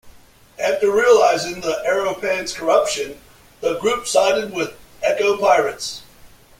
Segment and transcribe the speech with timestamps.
[0.57, 3.21] After realizing the Aeropan's corruption,
[3.59, 6.01] the group sided with the Eco Pirates.